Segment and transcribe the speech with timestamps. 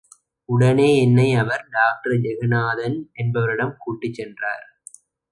[0.49, 4.65] உடனே என்னை அவர் டாக்டர் ஜகந்நாதன் என்பவரிடம் கூட்டிச் சென்றார்.